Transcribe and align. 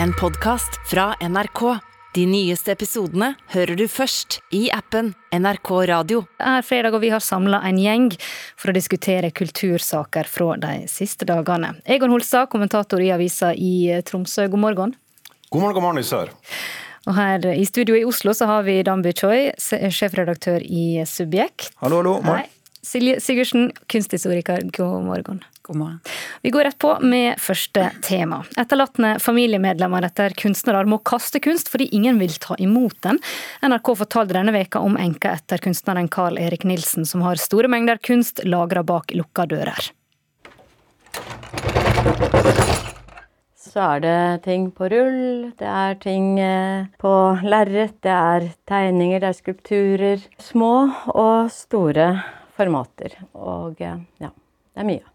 en 0.00 0.12
podkast 0.12 0.70
fra 0.90 1.14
NRK. 1.20 1.78
De 2.14 2.26
nyeste 2.28 2.72
episodene 2.74 3.32
hører 3.54 3.76
du 3.78 3.86
først 3.88 4.40
i 4.52 4.66
appen 4.74 5.12
NRK 5.32 5.70
Radio. 5.88 6.22
Det 6.36 6.48
er 6.50 6.66
fredag, 6.66 6.96
og 6.96 7.00
vi 7.04 7.10
har 7.12 7.24
samla 7.24 7.62
en 7.68 7.78
gjeng 7.80 8.10
for 8.60 8.72
å 8.72 8.76
diskutere 8.76 9.32
kultursaker 9.32 10.28
fra 10.28 10.56
de 10.60 10.74
siste 10.92 11.28
dagene. 11.28 11.74
Egon 11.88 12.12
Holstad, 12.12 12.50
kommentator 12.52 13.00
i 13.00 13.12
avisa 13.14 13.54
i 13.56 14.02
Tromsø, 14.04 14.48
god 14.52 14.64
morgen. 14.66 14.96
God 15.48 15.64
morgen, 15.64 15.76
god 15.78 15.86
morgen 15.88 16.02
i 16.02 16.06
sør. 16.08 16.32
Og 17.08 17.16
her 17.16 17.48
i 17.56 17.64
studio 17.66 17.96
i 17.98 18.04
Oslo 18.06 18.34
så 18.36 18.46
har 18.50 18.66
vi 18.68 18.82
Dan 18.86 19.02
Buchoi, 19.02 19.50
sjefredaktør 19.58 20.62
i 20.62 21.02
Subjekt. 21.08 21.72
Hallo, 21.80 22.02
hallo. 22.02 22.18
Morgen. 22.20 22.44
Hei. 22.44 22.61
Silje 22.86 23.20
Sigurdsen, 23.20 23.72
kunsthistoriker, 23.86 24.62
god 24.62 25.04
morgen. 25.04 25.44
God 25.62 25.76
morgen. 25.76 26.00
Vi 26.42 26.50
går 26.50 26.64
rett 26.64 26.78
på 26.78 26.98
med 27.00 27.38
første 27.40 27.90
tema. 28.02 28.40
Etterlatne 28.58 29.12
familiemedlemmer 29.22 30.02
etter 30.02 30.34
kunstnere 30.34 30.82
må 30.90 30.98
kaste 31.06 31.38
kunst 31.40 31.70
fordi 31.70 31.86
ingen 31.94 32.18
vil 32.18 32.34
ta 32.42 32.56
imot 32.58 32.98
den. 33.06 33.20
NRK 33.62 33.92
fortalte 34.00 34.34
denne 34.34 34.56
veka 34.56 34.82
om 34.82 34.98
enka 34.98 35.30
etter 35.38 35.62
kunstneren 35.62 36.10
Carl 36.10 36.42
Erik 36.42 36.66
Nilsen, 36.66 37.06
som 37.06 37.22
har 37.22 37.38
store 37.38 37.70
mengder 37.70 38.02
kunst 38.02 38.42
lagra 38.42 38.82
bak 38.82 39.14
lukka 39.14 39.46
dører. 39.54 39.92
Så 43.62 43.80
er 43.92 44.02
det 44.02 44.42
ting 44.42 44.72
på 44.74 44.90
rull, 44.90 45.52
det 45.54 45.70
er 45.70 45.94
ting 46.02 46.34
eh, 46.42 46.90
på 46.98 47.16
lerret, 47.46 47.94
det 48.02 48.10
er 48.18 48.52
tegninger, 48.66 49.22
det 49.22 49.30
er 49.30 49.38
skulpturer. 49.38 50.30
Små 50.42 50.74
og 51.14 51.46
store 51.54 52.10
formater. 52.62 53.18
Og 53.38 53.82
eh, 53.82 53.98
ja, 54.22 54.30
det 54.30 54.84
er 54.84 54.88
mye. 54.88 55.08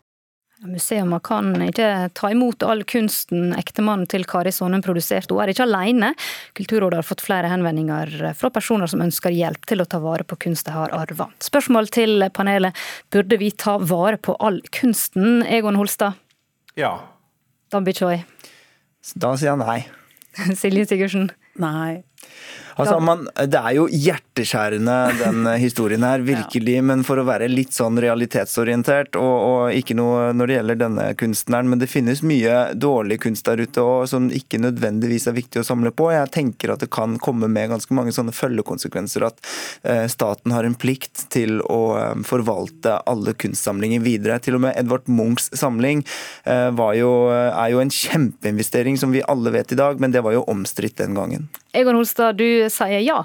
Museet 0.65 1.05
kan 1.21 1.51
ikke 1.67 2.09
ta 2.17 2.31
imot 2.33 2.63
all 2.65 2.81
kunsten 2.89 3.51
ektemannen 3.53 4.07
til 4.09 4.25
Kari 4.25 4.49
Sonum 4.51 4.81
produserte. 4.81 5.35
Hun 5.35 5.43
er 5.43 5.51
ikke 5.53 5.67
alene. 5.67 6.09
Kulturrådet 6.57 6.97
har 6.97 7.05
fått 7.05 7.21
flere 7.21 7.51
henvendinger 7.51 8.33
fra 8.39 8.49
personer 8.53 8.89
som 8.89 9.03
ønsker 9.05 9.35
hjelp 9.35 9.67
til 9.69 9.83
å 9.83 9.85
ta 9.85 10.01
vare 10.01 10.25
på 10.25 10.39
kunst 10.47 10.65
de 10.65 10.73
har 10.73 10.95
arva. 10.97 11.29
Spørsmål 11.45 11.91
til 11.93 12.25
panelet. 12.33 12.73
Burde 13.13 13.37
vi 13.37 13.51
ta 13.53 13.77
vare 13.77 14.17
på 14.17 14.33
all 14.41 14.57
kunsten? 14.73 15.43
Egon 15.45 15.77
Holstad? 15.77 16.17
Ja. 16.77 16.95
Dan 17.69 17.85
Bichoy? 17.85 18.23
Da 19.13 19.35
sier 19.37 19.53
jeg 19.53 19.61
nei. 19.61 19.79
Silje 20.59 20.89
Sigurdsen? 20.89 21.29
Nei. 21.61 22.01
Altså, 22.77 22.97
man, 23.01 23.25
det 23.49 23.57
er 23.57 23.73
jo 23.73 23.87
hjerteskjærende, 23.89 24.95
den 25.17 25.47
historien 25.57 26.03
her, 26.05 26.21
virkelig. 26.27 26.75
ja. 26.77 26.85
Men 26.85 27.03
for 27.07 27.17
å 27.17 27.25
være 27.27 27.49
litt 27.49 27.73
sånn 27.73 27.97
realitetsorientert, 28.01 29.17
og, 29.17 29.35
og, 29.47 29.61
ikke 29.77 29.97
noe 29.97 30.29
når 30.37 30.49
det 30.49 30.57
gjelder 30.59 30.79
denne 30.83 31.07
kunstneren. 31.17 31.71
Men 31.71 31.81
det 31.81 31.89
finnes 31.89 32.21
mye 32.25 32.59
dårlig 32.77 33.19
kunst 33.25 33.49
der 33.49 33.63
ute 33.63 33.83
og, 33.83 34.05
som 34.11 34.29
ikke 34.33 34.61
nødvendigvis 34.61 35.27
er 35.29 35.37
viktig 35.37 35.63
å 35.63 35.67
samle 35.67 35.91
på. 35.91 36.11
Jeg 36.13 36.31
tenker 36.35 36.73
at 36.73 36.85
det 36.85 36.91
kan 36.93 37.17
komme 37.21 37.49
med 37.51 37.71
ganske 37.73 37.97
mange 37.97 38.13
sånne 38.15 38.35
følgekonsekvenser. 38.35 39.25
At 39.25 39.41
eh, 39.81 40.05
staten 40.11 40.53
har 40.53 40.67
en 40.67 40.77
plikt 40.77 41.27
til 41.33 41.59
å 41.65 41.81
eh, 41.97 42.25
forvalte 42.27 42.99
alle 43.09 43.33
kunstsamlinger 43.33 44.05
videre. 44.05 44.37
Til 44.43 44.59
og 44.59 44.67
med 44.67 44.77
Edvard 44.77 45.09
Munchs 45.09 45.49
samling 45.57 46.05
eh, 46.45 46.69
jo, 46.99 47.11
er 47.33 47.73
jo 47.73 47.81
en 47.81 47.93
kjempeinvestering, 47.93 49.01
som 49.01 49.13
vi 49.15 49.25
alle 49.25 49.53
vet 49.55 49.73
i 49.73 49.79
dag, 49.79 49.97
men 50.01 50.13
det 50.13 50.21
var 50.25 50.37
jo 50.37 50.45
omstridt 50.51 51.01
den 51.01 51.17
gangen. 51.17 51.49
Egon 51.77 51.99
Holstad, 51.99 52.39
du 52.39 52.69
sier 52.73 53.03
ja? 53.05 53.19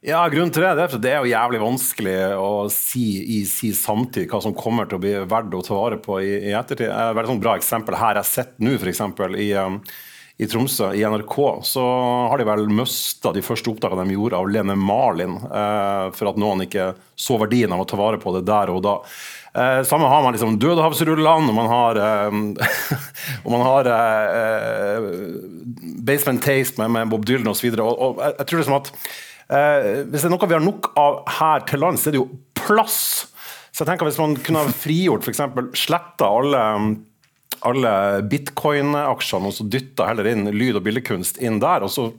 Ja, 0.00 0.22
grunnen 0.32 0.48
til 0.48 0.64
det, 0.64 0.70
er 0.72 0.86
at 0.86 1.02
det 1.04 1.10
er 1.12 1.18
jo 1.20 1.28
jævlig 1.28 1.58
vanskelig 1.60 2.14
å 2.40 2.52
si 2.72 3.04
i 3.36 3.42
si 3.44 3.74
samtid 3.76 4.30
hva 4.30 4.38
som 4.40 4.54
kommer 4.56 4.88
til 4.88 4.96
å 4.96 5.02
bli 5.02 5.12
verdt 5.28 5.56
å 5.58 5.60
ta 5.66 5.76
vare 5.76 5.98
på 6.00 6.22
i, 6.24 6.30
i 6.48 6.54
ettertid. 6.56 6.88
Et 6.88 7.16
veldig 7.18 7.34
sånn 7.34 7.42
bra 7.42 7.58
eksempel 7.60 7.98
her 8.00 8.16
jeg 8.22 8.30
sitter 8.30 8.64
nå, 8.64 8.78
f.eks. 8.80 9.02
i 9.44 9.50
um, 9.60 9.76
i 10.40 10.46
Tromsø, 10.48 10.94
i 10.96 11.04
NRK, 11.04 11.36
så 11.68 11.82
har 12.30 12.40
de 12.40 12.46
vel 12.48 12.62
mista 12.72 13.28
de 13.36 13.42
første 13.44 13.68
opptakene 13.68 14.06
de 14.08 14.14
gjorde 14.16 14.38
av 14.38 14.46
Lene 14.48 14.72
Marlin, 14.78 15.34
eh, 15.36 16.06
for 16.16 16.30
at 16.30 16.38
noen 16.40 16.64
ikke 16.64 16.94
så 17.12 17.36
verdien 17.42 17.74
av 17.76 17.82
å 17.82 17.86
ta 17.88 17.98
vare 18.00 18.16
på 18.22 18.32
det 18.38 18.46
der 18.48 18.72
og 18.72 18.80
da. 18.86 18.94
Eh, 19.52 19.82
samme 19.84 20.08
har 20.08 20.22
man 20.24 20.32
liksom 20.32 20.56
Dødehavsrullene, 20.62 21.52
og 21.52 21.58
man 21.58 21.68
har, 21.68 22.00
eh, 22.00 22.38
og 23.44 23.50
man 23.52 23.66
har 23.66 23.90
eh, 23.92 25.10
Basement 26.08 26.40
Taste 26.40 26.80
med, 26.80 26.94
med 26.96 27.12
Bob 27.12 27.28
Dylan 27.28 27.52
osv. 27.52 27.68
Og, 27.74 27.92
og, 27.92 28.16
og 28.16 28.24
jeg 28.40 28.48
tror 28.48 28.62
liksom 28.62 28.78
at 28.78 28.90
eh, 28.96 29.90
hvis 30.06 30.24
det 30.24 30.30
er 30.30 30.36
noe 30.38 30.48
vi 30.48 30.56
har 30.56 30.64
nok 30.64 30.92
av 31.04 31.20
her 31.36 31.68
til 31.68 31.84
lands, 31.84 32.00
så 32.00 32.08
er 32.08 32.16
det 32.16 32.22
jo 32.22 32.30
plass. 32.56 33.02
Så 33.74 33.84
jeg 33.84 33.92
tenker 33.92 34.08
Hvis 34.08 34.22
man 34.22 34.40
kunne 34.40 34.64
ha 34.64 34.72
frigjort 34.72 35.28
f.eks. 35.28 35.44
sletta 35.84 36.32
alle 36.40 36.64
alle 37.66 37.92
bitcoin-aksjene 38.30 39.50
og 39.50 39.56
så 39.56 39.66
dytta 39.68 40.08
heller 40.08 40.28
inn 40.30 40.50
lyd- 40.54 40.78
og 40.80 40.84
bildekunst 40.86 41.40
inn 41.42 41.60
der. 41.62 41.84
Og 41.86 41.92
så 41.92 42.10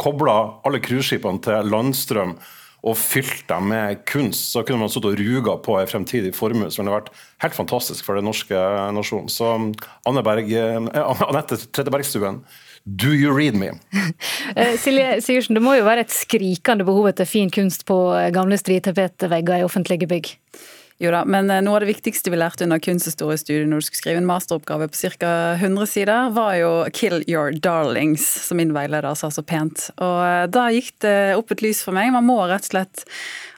kobla 0.00 0.38
alle 0.66 0.80
cruiseskipene 0.84 1.42
til 1.44 1.68
landstrøm 1.72 2.38
og 2.86 2.94
fylt 2.94 3.42
dem 3.50 3.72
med 3.72 4.04
kunst, 4.06 4.52
så 4.52 4.62
kunne 4.62 4.84
man 4.84 4.90
sittet 4.92 5.10
og 5.10 5.18
ruga 5.18 5.56
på 5.64 5.74
en 5.80 5.90
fremtidig 5.90 6.30
formue 6.36 6.70
som 6.70 6.84
ville 6.84 6.94
vært 6.94 7.10
helt 7.42 7.56
fantastisk 7.56 8.06
for 8.06 8.18
den 8.18 8.28
norske 8.28 8.54
nasjonen. 8.94 9.30
Så 9.32 9.50
Anne 10.06 10.22
Berg, 10.24 10.52
eh, 10.54 10.78
Anette 11.26 11.58
Trettebergstuen, 11.74 12.44
do 12.86 13.10
you 13.10 13.34
read 13.34 13.58
me? 13.58 13.72
Eh, 14.56 14.78
Silje 14.80 15.18
Sigurdsen, 15.22 15.54
det 15.58 15.62
må 15.62 15.74
jo 15.76 15.84
være 15.84 16.06
et 16.06 16.14
skrikende 16.14 16.86
behov 16.88 17.10
etter 17.10 17.28
fin 17.28 17.50
kunst 17.52 17.84
på 17.86 17.96
gamle 18.32 18.56
stritapetevegger 18.58 19.60
i 19.60 19.66
offentlige 19.66 20.08
bygg? 20.08 20.30
Jo 20.98 21.12
da, 21.14 21.20
men 21.30 21.46
eh, 21.46 21.60
noe 21.62 21.78
av 21.78 21.84
det 21.84 21.92
viktigste 21.92 22.32
vi 22.32 22.40
lærte 22.40 22.66
under 22.66 22.80
kunsthistoriestudiet 22.82 23.68
når 23.70 23.78
du 23.78 23.86
skulle 23.86 24.00
skrive 24.00 24.18
en 24.18 24.26
masteroppgave 24.26 24.88
på 24.90 25.12
ca. 25.14 25.34
100 25.54 25.86
sider, 25.86 26.32
var 26.34 26.56
jo 26.58 26.72
'Kill 26.90 27.22
your 27.30 27.54
darlings', 27.54 28.26
som 28.26 28.58
min 28.58 28.74
veileder 28.74 29.14
sa 29.14 29.30
så 29.30 29.44
pent. 29.46 29.92
Og 30.02 30.18
eh, 30.26 30.46
da 30.50 30.66
gikk 30.74 30.96
det 31.06 31.36
opp 31.38 31.54
et 31.54 31.62
lys 31.62 31.84
for 31.86 31.94
meg. 31.94 32.10
Man 32.10 32.26
må 32.26 32.40
rett 32.50 32.66
og 32.66 32.72
slett 32.72 33.06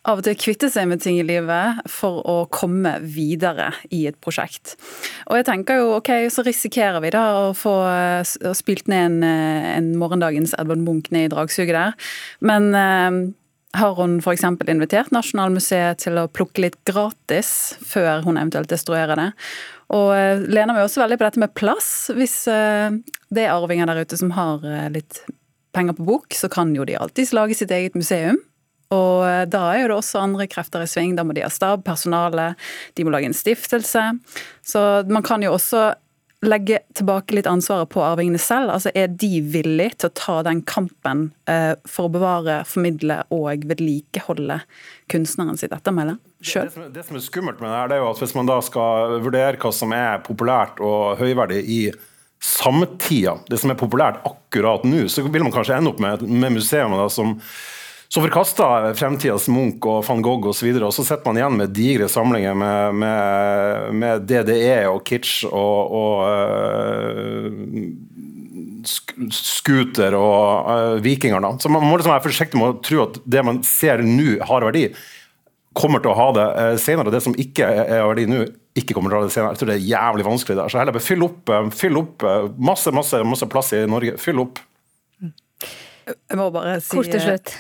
av 0.05 0.21
og 0.21 0.25
til 0.25 0.37
kvitte 0.37 0.69
seg 0.73 0.89
med 0.89 1.01
ting 1.01 1.17
i 1.21 1.25
livet 1.25 1.81
for 1.89 2.21
å 2.29 2.37
komme 2.53 2.99
videre 3.01 3.73
i 3.89 4.07
et 4.09 4.21
prosjekt. 4.21 4.77
Og 5.29 5.41
jeg 5.41 5.49
tenker 5.49 5.81
jo 5.81 5.97
ok, 5.97 6.13
så 6.33 6.45
risikerer 6.45 7.01
vi 7.01 7.17
da 7.17 7.25
å 7.41 7.51
få 7.57 7.77
eh, 7.89 8.53
spilt 8.53 8.85
ned 8.93 9.15
en, 9.15 9.21
en 9.25 9.93
morgendagens 9.97 10.53
Edvard 10.61 10.85
Munch 10.85 11.09
ned 11.09 11.31
i 11.31 11.33
dragsuget 11.33 11.73
der. 11.73 12.11
Men 12.45 13.33
har 13.77 13.95
hun 13.95 14.19
f.eks. 14.19 14.45
invitert 14.69 15.13
Nasjonalmuseet 15.15 16.03
til 16.03 16.19
å 16.19 16.29
plukke 16.31 16.65
litt 16.65 16.79
gratis 16.89 17.77
før 17.87 18.25
hun 18.27 18.39
eventuelt 18.41 18.71
destruerer 18.71 19.19
det. 19.21 19.29
Og 19.95 20.11
eh, 20.15 20.43
lener 20.43 20.75
meg 20.75 20.87
også 20.87 21.03
veldig 21.05 21.19
på 21.21 21.27
dette 21.27 21.43
med 21.43 21.55
plass. 21.59 21.91
Hvis 22.15 22.37
eh, 22.51 22.91
det 23.31 23.47
er 23.47 23.55
arvinger 23.55 23.91
der 23.91 24.03
ute 24.03 24.19
som 24.19 24.33
har 24.35 24.67
eh, 24.67 24.89
litt 24.95 25.23
penger 25.75 25.99
på 25.99 26.07
bok, 26.09 26.35
så 26.35 26.51
kan 26.51 26.75
jo 26.75 26.87
de 26.87 26.99
alltids 26.99 27.35
lage 27.37 27.59
sitt 27.59 27.71
eget 27.75 27.99
museum. 27.99 28.41
Og 28.91 29.23
da 29.47 29.61
er 29.71 29.85
jo 29.85 29.91
det 29.93 29.97
også 30.01 30.19
andre 30.19 30.49
krefter 30.51 30.83
i 30.83 30.89
sving. 30.91 31.13
Da 31.15 31.23
må 31.23 31.31
de 31.37 31.45
ha 31.45 31.51
stab, 31.53 31.85
personale, 31.87 32.57
de 32.99 33.05
må 33.07 33.13
lage 33.15 33.29
en 33.31 33.37
stiftelse. 33.39 34.03
Så 34.67 34.81
man 35.07 35.23
kan 35.23 35.47
jo 35.47 35.53
også 35.55 35.93
legge 36.47 36.79
tilbake 36.97 37.35
litt 37.37 37.49
ansvaret 37.49 37.91
på 37.93 38.03
arvingene 38.05 38.41
selv? 38.41 38.73
Altså 38.73 38.93
Er 38.97 39.11
de 39.13 39.41
villige 39.45 40.01
til 40.01 40.11
å 40.11 40.17
ta 40.17 40.37
den 40.47 40.63
kampen 40.69 41.29
eh, 41.51 41.75
for 41.89 42.09
å 42.09 42.13
bevare, 42.13 42.61
formidle 42.69 43.23
og 43.35 43.67
vedlikeholde 43.69 44.61
kunstneren 45.13 45.61
sitt 45.61 45.75
ettermæle 45.77 46.17
sjøl? 46.41 46.71
Det, 46.73 46.93
det, 46.97 47.07
som 47.09 47.19
er 47.19 47.27
skummelt 47.27 47.61
med 47.61 47.69
det 47.69 47.77
her, 47.77 47.91
det 47.91 47.99
er 47.99 48.05
jo 48.05 48.13
at 48.13 48.23
hvis 48.25 48.37
man 48.39 48.49
da 48.49 48.61
skal 48.65 49.19
vurdere 49.25 49.61
hva 49.61 49.75
som 49.75 49.93
er 49.97 50.23
populært 50.25 50.81
og 50.85 51.21
høyverdig 51.21 51.61
i 51.61 51.83
samtida, 52.41 53.37
det 53.53 53.59
som 53.61 53.73
er 53.73 53.77
populært 53.81 54.23
akkurat 54.25 54.87
nå, 54.89 55.05
så 55.13 55.27
vil 55.27 55.45
man 55.45 55.53
kanskje 55.53 55.77
ende 55.77 55.93
opp 55.93 56.01
med, 56.01 56.25
med 56.25 56.57
museer 56.57 56.89
som 57.13 57.37
så 58.11 58.19
forkasta 58.25 58.95
fremtidas 58.99 59.45
Munch 59.55 59.87
og 59.87 60.01
van 60.03 60.23
Gogh 60.25 60.49
osv. 60.51 60.51
Og, 60.51 60.57
så 60.59 60.67
videre, 60.67 60.89
og 60.89 60.95
så 60.97 61.05
sitter 61.07 61.31
man 61.31 61.39
igjen 61.39 61.59
med 61.61 61.71
digre 61.77 62.09
samlinger 62.11 62.57
med, 62.59 62.97
med, 63.05 63.95
med 64.03 64.25
DDE 64.27 64.81
og 64.91 65.05
kitsch 65.07 65.45
og, 65.47 65.95
og 65.95 66.27
uh, 66.27 67.55
scooter 69.31 70.17
og 70.19 70.67
uh, 70.67 70.99
vikinger. 71.05 71.39
Da. 71.45 71.55
Så 71.63 71.71
man 71.71 71.87
må 71.87 71.95
liksom 72.01 72.17
være 72.17 72.27
forsiktig 72.27 72.59
med 72.59 72.73
å 72.73 72.81
tro 72.83 73.05
at 73.05 73.23
det 73.31 73.47
man 73.47 73.63
ser 73.67 74.03
nå, 74.03 74.41
har 74.51 74.67
verdi. 74.67 74.89
Kommer 75.79 76.03
til 76.03 76.11
å 76.11 76.19
ha 76.19 76.29
det 76.35 76.51
uh, 76.51 76.75
senere. 76.83 77.15
Det 77.15 77.23
som 77.23 77.39
ikke 77.39 77.63
er 77.87 78.03
verdi 78.11 78.27
nå, 78.27 78.43
ikke 78.75 78.99
kommer 78.99 79.15
til 79.15 79.21
å 79.21 79.23
ha 79.23 79.31
det 79.31 79.37
senere. 79.39 79.55
Jeg 79.55 79.63
tror 79.63 79.71
det 79.71 79.79
er 79.79 79.91
jævlig 79.95 80.31
vanskelig 80.33 80.59
der. 80.65 80.67
Så 80.67 80.83
heller 80.83 80.99
bare 80.99 81.11
fyll 81.13 81.31
opp, 81.31 81.59
fyll 81.79 82.03
opp 82.03 82.27
masse, 82.59 82.91
masse, 82.91 83.23
masse 83.23 83.55
plass 83.55 83.71
i 83.79 83.87
Norge. 83.87 84.19
Fyll 84.19 84.43
opp. 84.43 84.59
Jeg 86.11 86.35
må 86.43 86.51
bare 86.51 86.81
si 86.83 86.91
Kort 86.99 87.15
til 87.15 87.23
slutt. 87.23 87.55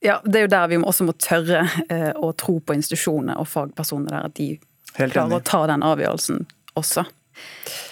Ja, 0.00 0.20
det 0.24 0.38
er 0.38 0.46
jo 0.46 0.52
der 0.54 0.68
vi 0.72 0.80
også 0.80 1.04
må 1.04 1.14
tørre 1.20 1.66
eh, 1.92 2.10
å 2.16 2.32
tro 2.32 2.58
på 2.64 2.76
institusjoner 2.76 3.36
og 3.40 3.48
fagpersoner 3.50 4.14
der, 4.14 4.28
at 4.30 4.36
de 4.38 4.50
Helt 4.96 5.12
klarer 5.12 5.28
enig. 5.28 5.40
å 5.42 5.48
ta 5.50 5.66
den 5.68 5.84
avgjørelsen 5.84 6.46
også. 6.80 7.04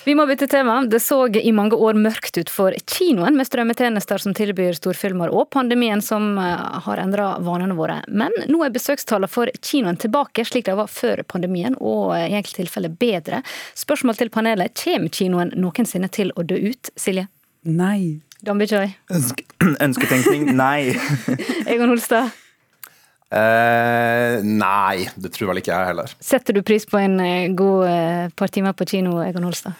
Vi 0.04 0.14
må 0.16 0.24
bytte 0.26 0.46
tema. 0.48 0.78
Det 0.88 1.00
så 1.00 1.18
i 1.36 1.52
mange 1.52 1.76
år 1.76 1.96
mørkt 2.00 2.38
ut 2.40 2.50
for 2.52 2.74
kinoen, 2.88 3.36
med 3.36 3.46
strømmetjenester 3.46 4.20
som 4.24 4.34
tilbyr 4.36 4.76
storfilmer, 4.76 5.32
og 5.32 5.50
pandemien 5.52 6.00
som 6.04 6.30
eh, 6.40 6.80
har 6.86 7.02
endra 7.02 7.34
vanene 7.44 7.76
våre. 7.76 8.00
Men 8.08 8.32
nå 8.48 8.62
er 8.64 8.72
besøkstallene 8.74 9.28
for 9.28 9.52
kinoen 9.60 10.00
tilbake, 10.00 10.46
slik 10.48 10.66
de 10.68 10.76
var 10.80 10.88
før 10.92 11.22
pandemien, 11.28 11.76
og 11.76 12.14
i 12.16 12.32
enkelte 12.32 12.62
tilfeller 12.62 12.94
bedre. 12.96 13.42
Spørsmål 13.76 14.20
til 14.20 14.32
panelet. 14.32 14.72
Kommer 14.80 15.12
kinoen 15.12 15.52
noensinne 15.60 16.08
til 16.12 16.32
å 16.36 16.46
dø 16.48 16.56
ut, 16.70 16.92
Silje? 16.96 17.28
Nei. 17.68 18.20
Dambi 18.46 18.68
Choi. 18.70 18.86
Ønske, 19.14 19.44
ønsketenkning? 19.86 20.52
Nei. 20.56 20.94
Egon 21.72 21.90
Holstad. 21.90 22.30
Eh, 23.28 24.38
nei, 24.40 25.04
det 25.20 25.34
tror 25.34 25.50
vel 25.50 25.60
ikke 25.60 25.74
jeg 25.74 25.90
heller. 25.90 26.14
Setter 26.24 26.56
du 26.56 26.62
pris 26.64 26.86
på 26.88 27.00
en 27.00 27.18
eh, 27.20 27.50
god 27.56 27.84
eh, 27.90 28.30
par 28.38 28.52
timer 28.54 28.76
på 28.78 28.86
kino, 28.88 29.18
Egon 29.24 29.44
Holstad? 29.48 29.76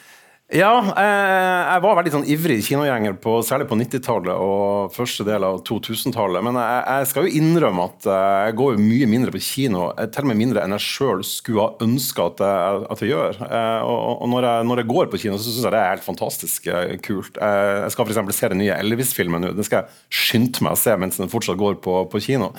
Ja, 0.49 0.79
eh, 0.81 1.63
jeg 1.75 1.81
var 1.85 1.97
veldig 1.99 2.11
sånn 2.15 2.29
ivrig 2.33 2.63
kinogjenger, 2.65 3.19
på, 3.21 3.35
særlig 3.45 3.67
på 3.69 3.77
90-tallet 3.77 4.33
og 4.33 4.95
første 4.95 5.27
del 5.29 5.45
av 5.45 5.59
2000-tallet. 5.69 6.41
Men 6.47 6.57
jeg, 6.57 6.79
jeg, 6.87 7.09
skal 7.11 7.27
jo 7.27 7.43
innrømme 7.43 7.85
at 7.91 8.09
eh, 8.09 8.37
jeg 8.47 8.57
går 8.63 8.81
mye 8.81 9.11
mindre 9.13 9.35
på 9.35 9.43
kino, 9.45 9.91
eh, 9.93 10.09
til 10.09 10.25
og 10.25 10.31
med 10.33 10.41
mindre 10.41 10.65
enn 10.65 10.73
jeg 10.79 10.87
sjøl 10.87 11.21
skulle 11.29 11.67
ha 11.67 11.85
ønska 11.85 12.31
at, 12.31 12.41
at, 12.81 13.05
jeg 13.05 13.13
gjør. 13.13 13.43
Og, 13.85 14.25
og 14.25 14.33
når, 14.33 14.49
jeg, 14.49 14.69
når, 14.73 14.81
jeg, 14.81 14.91
går 14.95 15.13
på 15.13 15.21
kino, 15.27 15.37
så 15.37 15.51
syns 15.51 15.69
jeg 15.69 15.77
det 15.77 15.83
er 15.85 15.93
helt 15.93 16.09
fantastisk 16.09 16.73
kult. 17.05 17.37
Jeg 17.37 17.93
skal 17.93 18.09
f.eks. 18.09 18.37
se 18.41 18.55
den 18.55 18.65
nye 18.65 18.81
Elvis-filmen 18.81 19.45
nå. 19.45 19.53
Den 19.59 19.69
skal 19.69 19.85
jeg 19.85 20.23
skynde 20.25 20.65
meg 20.65 20.79
å 20.79 20.81
se 20.81 20.97
mens 20.97 21.21
den 21.21 21.29
fortsatt 21.29 21.61
går 21.61 21.77
på, 21.85 22.07
på 22.09 22.25
kino. 22.25 22.55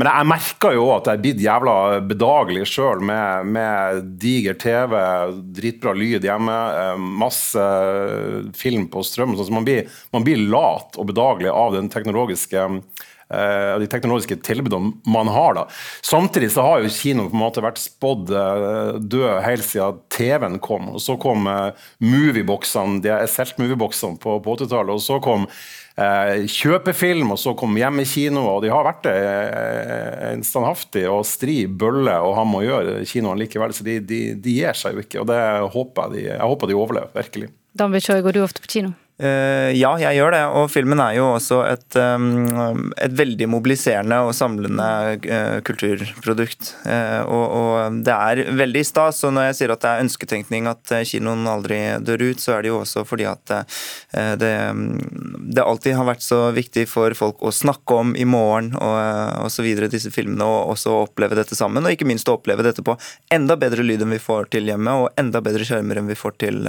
Men 0.00 0.08
jeg 0.10 0.26
merka 0.26 0.70
jo 0.74 0.88
at 0.90 1.06
jeg 1.06 1.18
er 1.18 1.22
blitt 1.22 1.42
jævla 1.42 1.74
bedagelig 2.02 2.64
sjøl 2.66 3.02
med, 3.06 3.50
med, 3.54 4.08
diger 4.22 4.56
TV, 4.58 4.94
dritbra 5.54 5.94
lyd 5.94 6.26
hjemme, 6.26 6.56
masse 7.24 7.64
film 8.58 8.86
på 8.92 9.02
strøm. 9.06 9.34
Så 9.38 9.50
man 9.52 9.66
blir, 9.66 9.90
man 10.14 10.26
blir 10.26 10.44
lat 10.52 11.00
og 11.00 11.10
bedagelig 11.10 11.52
av 11.52 11.74
den 11.76 11.90
teknologiske 11.92 12.68
uh, 13.32 13.74
de 13.80 13.88
teknologiske 13.90 14.38
tilbudene 14.46 14.92
man 15.10 15.30
har. 15.32 15.54
da. 15.58 15.66
Samtidig 16.04 16.52
så 16.54 16.64
har 16.66 16.82
jo 16.82 16.92
kino 16.92 17.28
på 17.28 17.36
en 17.36 17.44
måte 17.44 17.64
vært 17.64 17.82
spådd 17.82 18.32
uh, 18.34 18.98
død 19.00 19.40
helt 19.46 19.66
siden 19.66 20.02
TV-en 20.14 20.60
kom. 20.62 20.92
og 20.94 21.02
Så 21.02 21.18
kom 21.20 21.48
uh, 21.50 21.72
movieboksene, 22.04 23.00
de 23.04 23.16
Selt-movieboksene 23.30 24.20
på, 24.22 24.38
på 24.44 24.58
80-tallet. 24.58 24.94
og 24.94 25.02
så 25.04 25.20
kom 25.24 25.48
Eh, 25.94 26.48
kjøpefilm, 26.50 27.28
og 27.30 27.38
så 27.38 27.52
komme 27.54 27.78
hjem 27.78 28.00
i 28.02 28.06
kino. 28.08 28.42
Og 28.56 28.64
de 28.64 28.72
har 28.72 28.86
vært 28.86 29.04
det 29.06 29.14
en 30.32 30.42
standhaftig 30.46 31.04
og 31.10 31.22
stri 31.28 31.60
bølle 31.70 32.16
å 32.18 32.32
ha 32.34 32.46
med 32.48 32.64
å 32.64 32.66
gjøre, 32.66 32.96
kinoene 33.06 33.44
likevel. 33.44 33.76
Så 33.76 33.86
de, 33.86 34.00
de, 34.02 34.24
de, 34.34 34.58
gir 34.58 34.78
seg 34.78 34.98
jo 34.98 35.06
ikke, 35.06 35.22
og 35.22 35.30
det 35.30 35.40
håper 35.76 36.08
jeg 36.08 36.16
de, 36.16 36.26
jeg 36.32 36.52
håper 36.54 36.70
de 36.70 36.78
overlever, 36.80 37.14
virkelig. 37.14 37.52
Dan 37.74 37.94
Bichoy, 37.94 38.22
går 38.22 38.36
du 38.36 38.42
ofte 38.42 38.62
på 38.62 38.70
kino? 38.76 38.94
Uh, 39.14 39.70
ja, 39.70 39.92
jeg 40.02 40.18
gjør 40.18 40.34
det. 40.34 40.42
Og 40.58 40.64
filmen 40.72 40.98
er 40.98 41.14
jo 41.20 41.28
også 41.36 41.60
et, 41.68 41.98
um, 42.02 42.90
et 42.98 43.14
veldig 43.14 43.46
mobiliserende 43.52 44.16
og 44.26 44.32
samlende 44.34 44.88
uh, 45.22 45.60
kulturprodukt. 45.66 46.72
Uh, 46.82 47.22
og, 47.22 47.44
og, 47.44 48.00
det 48.06 48.16
er 48.16 48.56
veldig 48.58 48.82
stas. 48.86 49.22
Og 49.28 49.36
når 49.36 49.48
jeg 49.48 49.58
sier 49.60 49.74
at 49.74 49.84
det 49.84 49.92
er 49.92 50.02
ønsketenkning 50.02 50.66
at 50.70 50.94
kinoen 51.06 51.46
aldri 51.50 51.78
dør 52.02 52.26
ut, 52.26 52.42
så 52.42 52.56
er 52.56 52.64
det 52.64 52.72
jo 52.72 52.80
også 52.80 53.04
fordi 53.06 53.26
at 53.28 53.52
det, 54.38 54.50
det, 55.54 55.62
alltid 55.62 55.96
har 55.96 56.06
vært 56.06 56.22
så 56.24 56.38
viktig 56.54 56.84
for 56.88 57.14
folk 57.16 57.42
å 57.44 57.52
snakke 57.54 57.96
om 58.00 58.12
i 58.18 58.24
morgen 58.28 58.72
og 58.78 59.50
så 59.52 59.64
videre, 59.64 59.90
disse 59.92 60.10
filmene, 60.14 60.46
og 60.46 60.74
også 60.74 60.94
oppleve 61.04 61.36
dette 61.38 61.56
sammen. 61.58 61.84
Og 61.84 61.94
ikke 61.94 62.08
minst 62.08 62.28
å 62.30 62.36
oppleve 62.38 62.64
dette 62.66 62.84
på 62.84 62.96
enda 63.34 63.56
bedre 63.60 63.84
lyd 63.86 64.04
enn 64.04 64.14
vi 64.14 64.20
får 64.22 64.48
til 64.54 64.70
hjemme, 64.70 64.96
og 65.04 65.20
enda 65.20 65.42
bedre 65.44 65.66
skjermer 65.66 66.00
enn 66.00 66.10
vi 66.10 66.18
får 66.18 66.36
til 66.42 66.60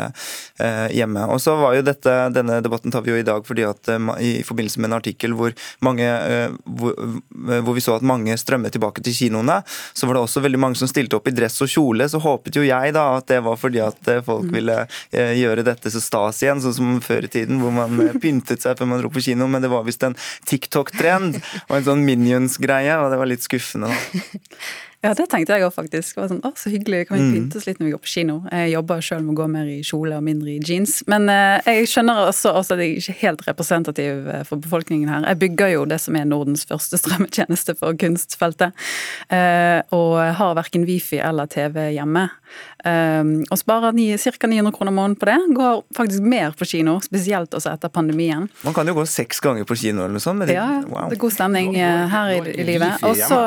hjemme. 0.96 1.26
Og 1.32 1.42
så 1.44 1.56
var 1.60 1.78
jo 1.78 1.86
dette 1.88 2.16
denne 2.36 2.60
debatten 2.64 2.94
tar 2.94 3.04
vi 3.06 3.14
jo 3.14 3.20
i 3.20 3.26
dag 3.26 3.46
fordi 3.48 3.66
at 3.68 3.90
eh, 3.92 4.10
i 4.22 4.32
forbindelse 4.46 4.82
med 4.82 4.92
en 4.92 4.98
artikkel 5.00 5.36
hvor, 5.38 5.56
mange, 5.86 6.06
eh, 6.06 6.56
hvor, 6.66 6.96
eh, 7.00 7.62
hvor 7.66 7.78
vi 7.78 7.84
så 7.84 7.98
at 7.98 8.06
mange 8.06 8.36
strømmet 8.40 8.76
tilbake 8.76 9.04
til 9.06 9.16
kinoene, 9.16 9.62
så 9.94 10.08
var 10.08 10.18
det 10.18 10.26
også 10.26 10.44
veldig 10.46 10.62
mange 10.62 10.80
som 10.80 10.90
stilte 10.92 11.20
opp 11.20 11.30
i 11.32 11.36
dress 11.36 11.62
og 11.66 11.72
kjole. 11.72 12.08
Så 12.12 12.22
håpet 12.24 12.60
jo 12.60 12.66
jeg 12.66 12.96
da 12.96 13.06
at 13.20 13.30
det 13.32 13.42
var 13.46 13.60
fordi 13.60 13.82
at 13.84 14.12
folk 14.26 14.48
mm. 14.50 14.56
ville 14.56 14.78
gjøre 15.12 15.66
dette 15.66 15.92
så 15.92 16.02
stas 16.04 16.42
igjen, 16.44 16.62
sånn 16.64 16.78
som 16.78 16.96
før 17.04 17.28
i 17.28 17.32
tiden, 17.32 17.62
hvor 17.64 17.74
man 17.76 17.98
pyntet 18.24 18.64
seg 18.66 18.80
før 18.80 18.92
man 18.92 19.04
dro 19.04 19.12
på 19.14 19.24
kino. 19.26 19.50
Men 19.52 19.66
det 19.66 19.72
var 19.74 19.86
visst 19.88 20.04
en 20.06 20.18
TikTok-trend 20.50 21.40
og 21.68 21.78
en 21.80 21.88
sånn 21.88 22.06
Minions-greie, 22.08 23.00
og 23.02 23.12
det 23.14 23.22
var 23.22 23.32
litt 23.32 23.46
skuffende. 23.46 23.94
da. 23.94 24.52
Ja, 25.06 25.14
det 25.14 25.28
tenkte 25.30 25.54
jeg 25.54 25.66
òg, 25.68 25.74
faktisk. 25.76 26.16
Det 26.16 26.22
var 26.24 26.30
sånn, 26.32 26.42
å, 26.46 26.52
Så 26.58 26.72
hyggelig, 26.74 27.04
kan 27.10 27.20
vi 27.20 27.26
mm. 27.28 27.34
pynte 27.36 27.60
oss 27.60 27.68
litt 27.70 27.82
når 27.82 27.90
vi 27.90 27.94
går 27.94 28.02
på 28.02 28.12
kino? 28.12 28.38
Jeg 28.50 28.72
jobber 28.74 29.04
sjøl 29.06 29.22
med 29.26 29.36
å 29.36 29.38
gå 29.42 29.48
mer 29.54 29.70
i 29.70 29.78
kjole 29.86 30.18
og 30.18 30.26
mindre 30.26 30.56
i 30.56 30.58
jeans. 30.66 30.98
Men 31.12 31.30
eh, 31.32 31.70
jeg 31.70 31.90
skjønner 31.92 32.22
også, 32.32 32.54
også, 32.58 32.78
at 32.78 32.84
jeg 32.84 33.00
ikke 33.00 33.14
er 33.14 33.20
helt 33.22 33.44
representativ 33.50 34.30
eh, 34.34 34.46
for 34.48 34.64
befolkningen 34.64 35.12
her. 35.12 35.28
Jeg 35.30 35.42
bygger 35.44 35.74
jo 35.76 35.84
det 35.92 36.00
som 36.02 36.18
er 36.18 36.26
Nordens 36.30 36.66
første 36.70 37.00
strømmetjeneste 37.02 37.78
for 37.80 37.98
kunstfeltet. 38.02 38.88
Eh, 39.30 39.82
og 39.96 40.18
har 40.40 40.56
verken 40.58 40.88
wifi 40.90 41.22
eller 41.22 41.52
TV 41.52 41.92
hjemme. 41.96 42.28
Eh, 42.86 43.22
og 43.46 43.62
sparer 43.62 43.94
ca. 43.94 44.50
900 44.50 44.74
kroner 44.76 44.96
måneden 44.96 45.20
på 45.22 45.30
det. 45.30 45.38
Går 45.60 45.84
faktisk 45.98 46.26
mer 46.26 46.58
på 46.58 46.70
kino, 46.70 46.98
spesielt 47.06 47.54
også 47.54 47.76
etter 47.76 47.94
pandemien. 47.94 48.50
Man 48.66 48.74
kan 48.74 48.90
jo 48.90 48.98
gå 48.98 49.06
seks 49.10 49.44
ganger 49.44 49.68
på 49.70 49.78
kino 49.78 50.06
eller 50.06 50.18
noe 50.18 50.24
sånt. 50.24 50.50
ja, 50.50 50.82
wow. 50.90 51.10
det 51.10 51.20
er 51.20 51.24
god 51.28 51.38
stemning 51.38 51.76
eh, 51.78 52.08
her 52.10 52.34
i, 52.40 52.42
i 52.56 52.68
livet. 52.74 53.06
Og 53.06 53.20
så 53.20 53.44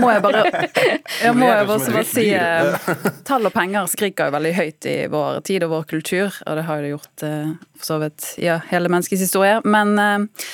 må 0.00 0.08
jeg 0.10 0.22
bare 0.24 0.40
jeg 1.22 1.34
må 1.36 1.46
jeg 1.46 1.66
bare, 1.68 1.92
bare 1.94 2.06
si 2.08 2.24
eh, 2.34 2.88
Tall 3.28 3.46
og 3.46 3.54
penger 3.54 3.90
skriker 3.90 4.28
jo 4.28 4.34
veldig 4.34 4.54
høyt 4.56 4.88
i 4.90 4.96
vår 5.12 5.38
tid 5.46 5.66
og 5.66 5.74
vår 5.76 5.86
kultur, 5.92 6.40
og 6.46 6.58
det 6.58 6.64
har 6.66 6.82
det 6.82 6.90
gjort 6.94 7.26
eh, 7.26 7.52
for 7.78 7.90
så 7.92 8.00
vidt 8.02 8.32
ja, 8.42 8.58
hele 8.72 8.90
menneskets 8.90 9.22
historie. 9.28 9.60
Men 9.68 9.94
eh, 10.02 10.50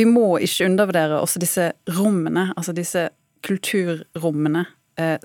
vi 0.00 0.06
må 0.08 0.38
ikke 0.44 0.70
undervurdere 0.70 1.20
også 1.20 1.42
disse 1.42 1.70
rommene, 1.98 2.50
altså 2.56 2.74
disse 2.76 3.08
kulturrommene, 3.46 4.66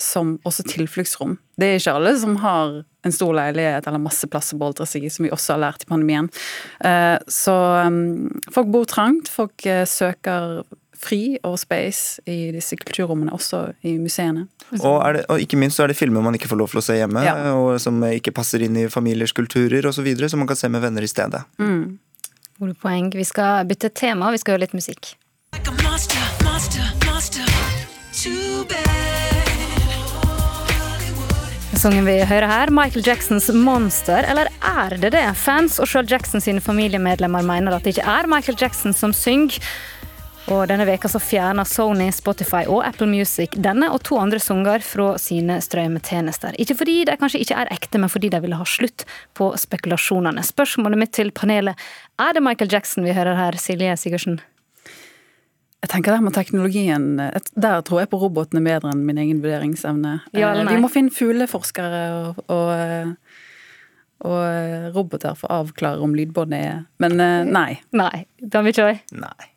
som 0.04 0.34
også 0.44 0.66
tilfluktsrom. 0.68 1.38
Det 1.56 1.68
er 1.70 1.78
ikke 1.80 1.94
alle 1.96 2.12
som 2.20 2.34
har 2.42 2.74
en 3.08 3.14
stor 3.16 3.32
leilighet 3.38 3.86
eller 3.88 4.02
masse 4.04 4.28
plass 4.28 4.52
å 4.52 4.58
boltre 4.60 4.84
seg 4.88 5.06
i, 5.08 5.12
som 5.12 5.24
vi 5.24 5.32
også 5.32 5.54
har 5.54 5.62
lært 5.64 5.86
i 5.86 5.88
pandemien. 5.88 6.28
Så 7.32 7.56
folk 8.52 8.74
bor 8.76 8.90
trangt, 8.92 9.32
folk 9.32 9.64
søker 9.88 10.60
fri 11.02 11.38
og 11.48 11.58
space 11.60 12.22
i 12.30 12.52
disse 12.56 12.78
kulturrommene, 12.80 13.34
også 13.34 13.64
i 13.88 13.96
museene. 14.02 14.46
Og, 14.80 15.02
det, 15.16 15.26
og, 15.28 15.42
ikke 15.42 15.60
minst 15.60 15.80
så 15.80 15.86
er 15.86 15.92
det 15.92 15.98
filmer 16.00 16.24
man 16.24 16.38
ikke 16.38 16.52
får 16.52 16.62
lov 16.62 16.72
til 16.74 16.82
å 16.82 16.86
se 16.86 17.00
hjemme, 17.00 17.26
ja. 17.26 17.36
og 17.58 17.74
som 17.82 17.98
ikke 18.08 18.34
passer 18.36 18.64
inn 18.66 18.78
i 18.78 18.88
familiers 18.92 19.34
kulturer 19.36 19.90
osv., 19.90 20.08
som 20.28 20.44
man 20.44 20.52
kan 20.52 20.60
se 20.60 20.70
med 20.72 20.86
venner 20.86 21.06
i 21.06 21.12
stedet. 21.12 21.44
Mm. 21.62 21.98
Gode 22.62 22.78
poeng. 22.78 23.10
Vi 23.18 23.26
skal 23.26 23.66
bytte 23.70 23.90
tema, 23.90 24.30
og 24.30 24.38
vi 24.38 24.44
skal 24.44 24.56
høre 24.56 24.68
litt 24.68 24.78
musikk. 24.78 25.16
Monster, 25.82 26.22
monster, 26.46 26.94
monster, 27.08 27.52
Sangen 31.82 32.06
vi 32.06 32.20
hører 32.30 32.46
her, 32.46 32.70
Michael 32.70 33.02
Jacksons 33.02 33.48
'Monster', 33.50 34.22
eller 34.30 34.52
er 34.62 34.94
det 35.02 35.10
det? 35.16 35.24
Fans 35.34 35.80
og 35.82 35.88
sjøl 35.90 36.06
Jackson 36.06 36.44
sine 36.44 36.62
familiemedlemmer 36.62 37.42
mener 37.42 37.74
at 37.74 37.82
det 37.82 37.96
ikke 37.96 38.06
er 38.06 38.30
Michael 38.30 38.58
Jackson 38.60 38.94
som 38.94 39.10
synger. 39.18 39.58
Og 40.50 40.64
denne 40.68 40.86
veka 40.90 41.10
så 41.12 41.20
fjerna 41.22 41.64
Sony, 41.68 42.08
Spotify 42.14 42.64
og 42.66 42.82
Apple 42.88 43.06
Music 43.10 43.54
denne 43.62 43.92
og 43.94 44.02
to 44.08 44.18
andre 44.20 44.40
sanger 44.42 44.82
fra 44.84 45.14
sine 45.22 45.60
strømmetjenester. 45.62 46.56
Ikke 46.62 46.76
fordi 46.80 46.96
de 47.08 47.18
kanskje 47.22 47.44
ikke 47.44 47.60
er 47.62 47.70
ekte, 47.74 48.02
men 48.02 48.10
fordi 48.10 48.32
de 48.34 48.40
ville 48.42 48.58
ha 48.58 48.66
slutt 48.68 49.06
på 49.38 49.52
spekulasjonene. 49.62 50.42
Spørsmålet 50.46 51.00
mitt 51.00 51.14
til 51.16 51.30
panelet 51.38 51.78
er 52.20 52.34
det 52.34 52.44
Michael 52.44 52.74
Jackson 52.74 53.06
vi 53.06 53.14
hører 53.16 53.38
her, 53.38 53.60
Silje 53.62 53.94
Sigurdsen? 54.02 54.42
Jeg 55.82 55.90
tenker 55.90 56.14
der 56.14 56.22
med 56.22 56.36
teknologien 56.38 57.16
Der 57.18 57.80
tror 57.82 58.04
jeg 58.04 58.10
på 58.12 58.20
robotene 58.22 58.62
bedre 58.62 58.92
enn 58.94 59.02
min 59.06 59.18
egen 59.18 59.40
vurderingsevne. 59.42 60.20
Ja, 60.38 60.52
Vi 60.68 60.78
må 60.82 60.92
finne 60.94 61.14
fugleforskere 61.14 62.02
og, 62.18 62.44
og, 62.54 63.16
og 64.26 64.92
roboter 64.98 65.38
for 65.38 65.50
å 65.50 65.64
avklare 65.64 66.04
om 66.06 66.14
lydbåndet 66.18 66.68
er 66.68 66.84
Men 67.02 67.18
nei. 67.18 67.32
nei. 67.50 67.72
Nei. 68.04 68.26
Dami 68.42 68.74
Choi? 68.78 68.94
Nei. 69.16 69.52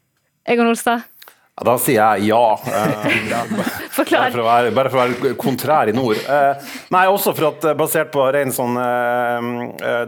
Egon 0.44 0.68
Olstad? 0.68 1.10
Ja, 1.54 1.62
da 1.68 1.74
sier 1.78 2.00
jeg 2.00 2.32
ja. 2.32 2.42
Eh, 2.74 3.90
Forklar. 3.94 4.24
Bare 4.24 4.32
for, 4.34 4.42
være, 4.42 4.70
bare 4.74 4.90
for, 4.90 4.98
å 4.98 5.02
være, 5.06 5.34
kontrær 5.38 5.86
i 5.86 5.94
nord. 5.94 6.18
Eh, 6.18 6.70
nei, 6.90 7.04
også 7.06 7.30
for 7.36 7.52
at 7.52 7.66
eh, 7.70 7.76
basert 7.78 8.10
på 8.14 8.24
ren 8.34 8.50
sånn 8.54 8.74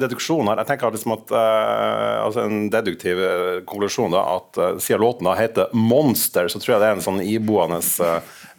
deduksjon 0.02 0.50
her 0.50 0.62
Jeg 0.64 0.70
tenker 0.72 0.94
liksom 0.96 1.14
at 1.14 1.30
altså 1.36 2.46
En 2.48 2.66
deduktiv 2.72 3.20
konklusjon, 3.68 4.16
da, 4.16 4.24
at 4.40 4.82
siden 4.82 5.04
låten 5.04 5.28
da 5.28 5.36
heter 5.38 5.70
'Monster', 5.70 6.50
så 6.50 6.58
tror 6.58 6.74
jeg 6.74 6.82
det 6.82 6.88
er 6.90 6.98
en 6.98 7.06
sånn 7.06 7.22
iboende 7.22 7.78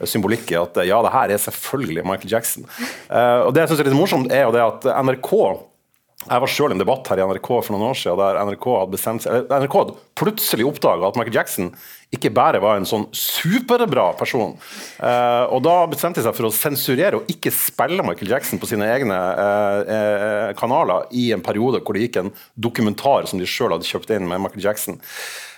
symbolikk 0.07 0.53
i 0.53 0.59
at 0.61 0.79
ja, 0.87 1.01
det 1.03 1.11
her 1.11 1.33
er 1.33 1.43
selvfølgelig 1.43 2.05
Michael 2.07 2.31
Jackson. 2.31 2.67
og 3.09 3.51
det 3.53 3.65
jeg 3.65 3.71
syns 3.71 3.81
er 3.81 3.89
litt 3.89 3.99
morsomt, 3.99 4.31
er 4.31 4.45
jo 4.45 4.53
det 4.55 4.63
at 4.63 4.87
NRK 5.03 5.33
jeg 6.27 6.43
var 6.43 6.51
sjøl 6.51 6.73
i 6.73 6.75
en 6.75 6.81
debatt 6.81 7.07
her 7.11 7.21
i 7.21 7.25
NRK 7.27 7.49
for 7.51 7.73
noen 7.73 7.89
år 7.89 7.97
siden 7.97 8.19
der 8.19 8.39
NRK 8.49 8.67
hadde 8.73 8.93
bestemt 8.93 9.23
seg, 9.25 9.47
NRK 9.47 9.77
hadde 9.79 9.95
plutselig 10.19 10.67
oppdaga 10.67 11.07
at 11.09 11.19
Michael 11.19 11.37
Jackson 11.39 11.71
ikke 12.15 12.31
bare 12.35 12.61
var 12.63 12.77
en 12.79 12.87
sånn 12.87 13.05
superbra 13.15 14.09
person. 14.19 14.53
Eh, 15.03 15.43
og 15.51 15.59
da 15.65 15.75
bestemte 15.91 16.21
de 16.21 16.27
seg 16.27 16.37
for 16.37 16.47
å 16.47 16.53
sensurere 16.55 17.19
og 17.19 17.31
ikke 17.31 17.51
spille 17.51 18.05
Michael 18.05 18.31
Jackson 18.31 18.61
på 18.61 18.69
sine 18.69 18.87
egne 18.93 19.17
eh, 19.17 19.91
eh, 19.97 20.53
kanaler 20.59 21.09
i 21.11 21.29
en 21.35 21.43
periode 21.43 21.83
hvor 21.83 21.97
det 21.97 22.07
gikk 22.07 22.21
en 22.21 22.31
dokumentar 22.55 23.27
som 23.27 23.41
de 23.41 23.49
sjøl 23.49 23.75
hadde 23.75 23.89
kjøpt 23.89 24.15
inn 24.15 24.27
med 24.29 24.43
Michael 24.45 24.69
Jackson. 24.69 25.01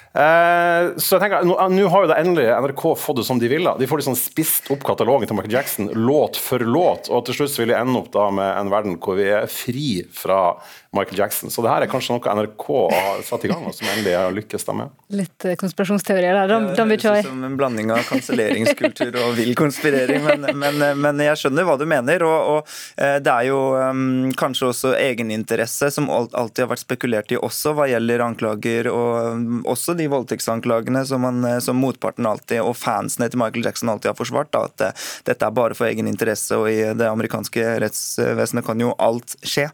Eh, 0.09 0.97
så 0.97 1.15
jeg 1.15 1.21
tenker, 1.21 1.45
Nå 1.45 1.89
har 1.93 2.05
jo 2.05 2.09
det 2.09 2.17
endelig 2.17 2.47
NRK 2.49 2.83
fått 2.97 3.19
det 3.19 3.27
som 3.27 3.39
de 3.41 3.49
ville. 3.51 3.75
De 3.77 3.87
får 3.89 4.01
liksom 4.01 4.17
spist 4.17 4.69
opp 4.73 4.81
katalogen 4.87 5.29
til 5.29 5.37
Michael 5.37 5.59
Jackson 5.59 5.91
låt 5.93 6.39
for 6.41 6.63
låt. 6.65 7.11
Og 7.13 7.27
til 7.27 7.37
slutt 7.37 7.59
vil 7.61 7.73
de 7.73 7.77
ende 7.77 8.01
opp 8.01 8.09
da 8.15 8.29
med 8.33 8.49
en 8.55 8.73
verden 8.73 8.97
hvor 8.97 9.19
vi 9.19 9.29
er 9.29 9.45
fri 9.51 10.01
fra 10.15 10.57
Michael 10.95 11.19
Jackson. 11.21 11.53
Så 11.53 11.61
det 11.61 11.69
her 11.69 11.85
er 11.85 11.91
kanskje 11.91 12.15
noe 12.15 12.33
NRK 12.39 12.65
har 12.89 13.21
satt 13.27 13.45
i 13.45 13.51
gang, 13.51 13.67
og 13.69 13.75
som 13.77 13.89
endelig 13.91 14.15
har 14.17 14.33
lykkes 14.33 14.65
da 14.65 14.75
med. 14.79 14.95
Litt 15.13 15.45
eh, 15.45 15.57
konspirasjonsteorier 15.61 16.39
der. 16.39 16.49
Da, 16.49 16.85
blir 16.89 16.97
det 16.97 17.21
som 17.27 17.45
en 17.45 17.57
blanding 17.59 17.93
av 17.93 18.01
kanselleringskultur 18.09 19.13
og 19.21 19.37
vill 19.37 19.53
konspirering, 19.59 20.25
men, 20.25 20.49
men, 20.57 20.81
men, 20.97 21.23
jeg 21.29 21.43
skjønner 21.43 21.67
hva 21.69 21.77
du 21.77 21.85
mener. 21.89 22.25
Og, 22.25 22.55
og 22.55 22.97
det 22.97 23.29
er 23.29 23.49
jo 23.51 23.61
um, 23.77 24.31
kanskje 24.39 24.71
også 24.71 24.95
egeninteresse 24.97 25.91
som 25.93 26.09
alltid 26.09 26.65
har 26.65 26.73
vært 26.73 26.85
spekulert 26.87 27.33
i 27.35 27.37
også 27.37 27.75
hva 27.77 27.85
gjelder 27.91 28.25
anklager, 28.25 28.89
og 28.89 29.37
um, 29.37 29.61
også 29.69 29.98
de 29.99 30.07
voldtektsanklagene 30.11 31.03
som, 31.05 31.23
man, 31.25 31.43
eh, 31.45 31.59
som, 31.63 31.79
motparten 31.79 32.27
alltid, 32.29 32.61
og 32.63 32.77
fansene 32.79 33.29
til 33.29 33.41
Michael 33.41 33.67
Jackson 33.67 33.91
alltid 33.91 34.13
har 34.13 34.19
forsvart. 34.19 34.51
Da, 34.55 34.65
at 34.69 34.85
eh, 34.85 35.07
dette 35.29 35.47
er 35.47 35.55
bare 35.55 35.77
for 35.77 35.89
egen 35.89 36.09
interesse, 36.09 36.57
og 36.57 36.69
i 36.71 36.81
det 36.97 37.09
amerikanske 37.09 37.65
rettsvesenet 37.83 38.67
kan 38.67 38.81
jo 38.81 38.93
alt 38.99 39.35
skje. 39.45 39.69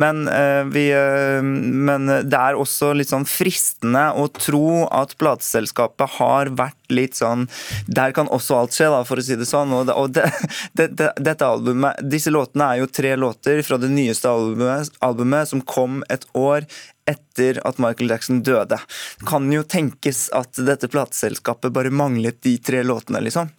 Men, 0.00 0.26
uh, 0.30 0.62
vi, 0.70 0.86
uh, 0.94 1.40
men 1.42 2.08
det 2.08 2.36
er 2.36 2.58
også 2.58 2.92
litt 2.96 3.10
sånn 3.10 3.26
fristende 3.28 4.10
å 4.16 4.28
tro 4.32 4.84
at 4.86 5.16
plateselskapet 5.20 6.18
har 6.18 6.52
vært 6.56 6.76
litt 6.90 7.18
sånn 7.18 7.46
Der 7.86 8.14
kan 8.16 8.28
også 8.30 8.56
alt 8.58 8.74
skje, 8.74 8.90
da, 8.92 9.02
for 9.06 9.20
å 9.20 9.24
si 9.24 9.36
det 9.38 9.48
sånn. 9.48 9.72
Og, 9.76 9.86
det, 9.88 9.96
og 9.96 10.14
det, 10.14 10.26
det, 10.78 11.10
dette 11.18 11.46
albumet, 11.46 12.00
Disse 12.10 12.32
låtene 12.34 12.72
er 12.72 12.82
jo 12.82 12.90
tre 12.90 13.14
låter 13.18 13.62
fra 13.66 13.78
det 13.80 13.90
nyeste 13.92 14.30
albumet, 14.30 14.90
albumet 15.04 15.50
som 15.50 15.62
kom 15.62 16.02
et 16.10 16.26
år 16.38 16.66
etter 17.10 17.60
at 17.66 17.80
Michael 17.82 18.12
Jackson 18.14 18.42
døde. 18.46 18.78
Det 19.20 19.28
kan 19.28 19.48
jo 19.52 19.64
tenkes 19.66 20.28
at 20.36 20.60
dette 20.66 20.90
plateselskapet 20.90 21.74
bare 21.74 21.92
manglet 21.92 22.40
de 22.46 22.56
tre 22.62 22.84
låtene, 22.86 23.22
liksom. 23.26 23.50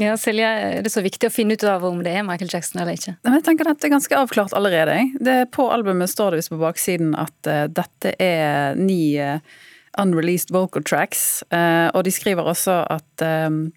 Ja, 0.00 0.16
Silje, 0.16 0.48
Er 0.48 0.82
det 0.82 0.92
så 0.92 1.02
viktig 1.04 1.28
å 1.28 1.32
finne 1.32 1.54
ut 1.54 1.64
av 1.68 1.84
om 1.84 1.98
det 2.04 2.14
er 2.16 2.24
Michael 2.24 2.48
Jackson 2.52 2.80
eller 2.80 2.96
ikke? 2.96 3.16
Jeg 3.20 3.44
tenker 3.44 3.68
at 3.68 3.80
Det 3.80 3.90
er 3.90 3.96
ganske 3.96 4.16
avklart 4.16 4.54
allerede. 4.56 5.10
Det, 5.20 5.50
på 5.52 5.68
albumet 5.68 6.10
står 6.10 6.32
det 6.32 6.40
visst 6.40 6.54
på 6.54 6.60
baksiden 6.60 7.12
at 7.18 7.50
uh, 7.50 7.66
dette 7.68 8.14
er 8.16 8.78
ni 8.80 9.18
uh, 9.20 9.42
unreleased 10.00 10.50
vocal 10.54 10.82
tracks. 10.82 11.44
Uh, 11.52 11.92
og 11.92 12.04
de 12.08 12.14
skriver 12.14 12.48
også 12.48 12.80
at 12.88 13.26
um, 13.26 13.72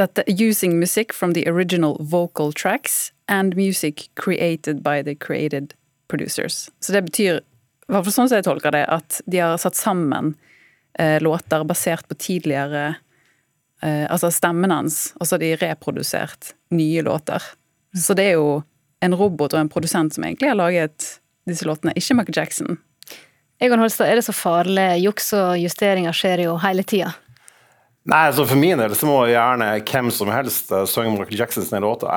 dette 0.00 0.24
using 0.28 0.78
music 0.78 1.12
from 1.12 1.34
the 1.34 1.44
original 1.48 1.98
vocal 2.00 2.52
tracks 2.52 3.12
and 3.28 3.56
music 3.56 4.08
created 4.14 4.82
by 4.82 5.02
the 5.02 5.14
created 5.14 5.74
producers. 6.08 6.70
Så 6.80 6.92
det 6.92 7.02
betyr 7.02 7.40
hvert 7.92 8.06
fall 8.06 8.14
sånn 8.14 8.30
som 8.30 8.38
jeg 8.38 8.46
tolker 8.46 8.74
det, 8.74 8.84
at 8.88 9.20
de 9.30 9.40
har 9.42 9.58
satt 9.60 9.78
sammen 9.78 10.34
eh, 10.98 11.20
låter 11.22 11.64
basert 11.68 12.08
på 12.08 12.18
tidligere 12.18 12.94
eh, 13.82 14.06
Altså 14.08 14.30
stemmen 14.32 14.72
hans, 14.72 15.12
og 15.18 15.26
så 15.26 15.36
har 15.36 15.44
de 15.44 15.56
reprodusert 15.60 16.54
nye 16.72 17.02
låter. 17.04 17.42
Så 17.92 18.16
det 18.16 18.30
er 18.30 18.38
jo 18.38 18.62
en 19.02 19.16
robot 19.18 19.52
og 19.52 19.60
en 19.60 19.72
produsent 19.72 20.14
som 20.14 20.24
egentlig 20.24 20.48
har 20.52 20.58
laget 20.58 21.18
disse 21.48 21.66
låtene, 21.66 21.94
ikke 21.98 22.16
Michael 22.16 22.38
Jackson. 22.38 22.78
Egon 23.62 23.82
Holstad, 23.82 24.08
er 24.10 24.18
det 24.18 24.26
så 24.26 24.34
farlig? 24.34 24.86
Juks 25.02 25.32
og 25.38 25.58
justeringer 25.60 26.14
skjer 26.16 26.46
jo 26.46 26.56
hele 26.62 26.84
tida. 26.86 27.12
Nei, 28.02 28.24
altså 28.32 28.42
For 28.50 28.58
min 28.58 28.80
del 28.80 28.94
så 28.98 29.06
må 29.06 29.20
gjerne 29.30 29.68
hvem 29.86 30.08
som 30.10 30.30
helst 30.34 30.72
uh, 30.74 30.82
synge 30.90 31.12
Michael 31.14 31.38
Jacksons 31.38 31.70
låter. 31.70 32.10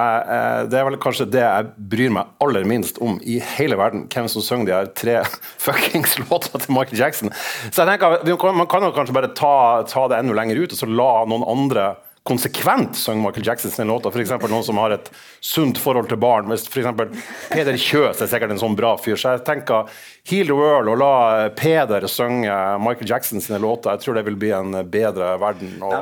Det 0.66 0.80
er 0.80 0.88
vel 0.88 0.98
kanskje 1.02 1.28
det 1.30 1.44
jeg 1.44 1.68
bryr 1.92 2.16
meg 2.16 2.32
aller 2.42 2.66
minst 2.66 2.98
om 3.06 3.20
i 3.22 3.38
hele 3.54 3.78
verden. 3.78 4.08
Hvem 4.10 4.30
som 4.32 4.42
synger 4.42 4.66
de 4.66 4.74
her 4.74 4.90
tre 4.98 5.20
fuckings 5.66 6.18
låtene 6.24 6.64
til 6.64 6.74
Michael 6.74 7.04
Jackson. 7.04 7.34
Så 7.70 7.84
jeg 7.84 8.02
tenker 8.02 8.58
Man 8.58 8.72
kan 8.72 8.82
jo 8.82 8.96
kanskje 8.96 9.14
bare 9.14 9.30
ta, 9.38 9.86
ta 9.86 10.08
det 10.10 10.24
enda 10.24 10.34
lenger 10.38 10.64
ut 10.64 10.74
og 10.74 10.80
så 10.80 10.90
la 10.90 11.12
noen 11.30 11.46
andre 11.54 11.92
konsekvent 12.26 12.96
synger 12.98 13.22
Michael 13.22 13.48
Jackson 13.48 13.72
sine 13.72 13.88
låter. 13.88 14.10
F.eks. 14.10 14.32
noen 14.50 14.64
som 14.64 14.80
har 14.82 14.96
et 14.96 15.12
sunt 15.46 15.78
forhold 15.78 16.10
til 16.10 16.18
barn. 16.18 16.48
Hvis 16.50 16.66
eksempel 16.72 17.12
Peder 17.52 17.78
Kjøs 17.78 18.24
er 18.24 18.32
sikkert 18.32 18.56
en 18.56 18.62
sånn 18.62 18.78
bra 18.78 18.96
fyr. 18.98 19.14
Så 19.20 19.36
jeg 19.36 19.44
tenker 19.46 19.92
Heal 20.26 20.50
the 20.50 20.56
World 20.58 20.90
og 20.90 20.98
la 20.98 21.50
Peder 21.54 22.08
synge 22.10 22.56
Michael 22.82 23.12
Jackson 23.12 23.44
sine 23.46 23.60
låter. 23.62 23.94
Jeg 23.94 24.02
tror 24.02 24.18
det 24.18 24.26
vil 24.26 24.40
bli 24.42 24.50
en 24.58 24.74
bedre 24.90 25.36
verden. 25.42 25.76
Ja, 25.78 26.02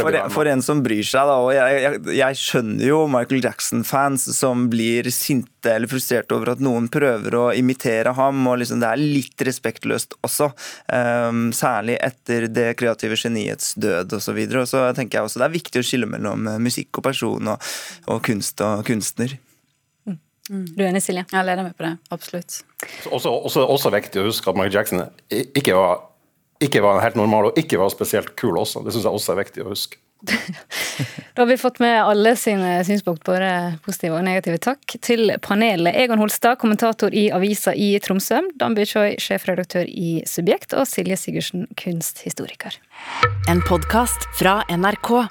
for, 0.00 0.18
for, 0.34 0.50
en 0.50 0.64
som 0.66 0.82
bryr 0.82 1.06
seg, 1.06 1.30
da. 1.30 1.38
Og 1.38 1.54
jeg, 1.54 1.78
jeg, 1.84 2.02
jeg 2.18 2.40
skjønner 2.42 2.90
jo 2.90 3.04
Michael 3.14 3.46
Jackson-fans 3.46 4.26
som 4.34 4.66
blir 4.74 5.06
sinte 5.14 5.70
eller 5.70 5.90
frustrerte 5.92 6.34
over 6.34 6.54
at 6.54 6.62
noen 6.64 6.88
prøver 6.90 7.36
å 7.36 7.44
imitere 7.54 8.16
ham. 8.18 8.42
og 8.50 8.58
liksom 8.64 8.82
Det 8.82 8.90
er 8.90 9.04
litt 9.04 9.46
respektløst 9.46 10.18
også. 10.26 10.50
Um, 10.90 11.50
særlig 11.54 12.00
etter 12.02 12.48
det 12.50 12.72
kreative 12.80 13.14
geniets 13.20 13.76
død 13.78 14.18
osv. 14.18 14.26
Så, 14.30 14.34
videre. 14.34 14.60
og 14.62 14.68
så 14.70 14.84
tenker 14.94 15.18
jeg 15.18 15.26
også 15.26 15.40
det 15.40 15.46
er 15.48 15.54
viktig 15.54 15.59
å 15.60 15.84
skille 15.84 16.08
mellom 16.10 16.48
eh, 16.48 16.58
musikk 16.62 16.98
og 16.98 17.06
person 17.10 17.54
og, 17.54 17.70
og 18.08 18.20
kunst 18.26 18.60
og 18.64 18.84
kunstner. 18.88 19.36
Mm. 20.50 20.66
Du 20.74 20.82
er 20.82 20.90
enig, 20.90 21.04
Silje? 21.04 21.24
Jeg 21.30 21.46
leder 21.46 21.62
meg 21.62 21.76
på 21.78 21.86
det. 21.86 21.94
Absolutt. 22.10 22.62
Også, 23.12 23.30
også, 23.30 23.64
også, 23.70 23.92
viktig 23.94 24.22
å 24.22 24.26
huske 24.26 24.50
at 24.50 24.58
Michael 24.58 24.80
Jackson 24.80 25.04
ikke 25.30 25.76
var, 25.78 26.06
ikke 26.58 26.82
var 26.82 27.02
helt 27.04 27.18
normal 27.20 27.50
og 27.50 27.60
ikke 27.60 27.78
var 27.78 27.92
spesielt 27.94 28.34
kul 28.40 28.58
også. 28.58 28.82
Det 28.82 28.94
syns 28.94 29.06
jeg 29.06 29.20
også 29.20 29.36
er 29.36 29.44
viktig 29.44 29.66
å 29.66 29.70
huske. 29.70 30.00
da 31.34 31.42
har 31.42 31.46
vi 31.46 31.56
fått 31.56 31.78
med 31.80 32.02
alle 32.02 32.34
sine 32.36 32.80
synspunkt, 32.84 33.22
både 33.24 33.78
positive 33.84 34.18
og 34.18 34.26
negative. 34.26 34.58
Takk 34.60 34.98
til 35.06 35.32
panelet. 35.42 35.96
Egon 35.96 36.20
Holstad, 36.20 36.58
kommentator 36.60 37.14
i 37.16 37.28
avisa 37.32 37.72
i 37.72 37.94
Tromsø. 38.02 38.42
Dan 38.60 38.76
Bychoi, 38.76 39.14
sjefredaktør 39.22 39.88
i 39.88 40.20
Subjekt. 40.28 40.74
Og 40.76 40.88
Silje 40.90 41.16
Sigurdsen, 41.20 41.68
kunsthistoriker. 41.80 42.76
En 43.48 43.62
podkast 43.64 44.28
fra 44.38 44.60
NRK. 44.68 45.30